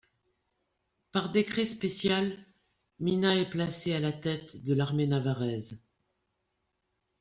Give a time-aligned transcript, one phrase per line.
[1.11, 2.35] Par décret spécial,
[2.99, 5.91] Mina est placé à la tête de l'armée navarraise.